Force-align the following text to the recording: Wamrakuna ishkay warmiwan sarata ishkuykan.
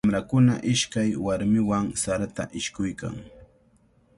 Wamrakuna 0.05 0.53
ishkay 0.71 1.09
warmiwan 1.25 1.87
sarata 2.01 2.43
ishkuykan. 2.61 3.15